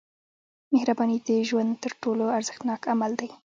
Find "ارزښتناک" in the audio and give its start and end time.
2.37-2.81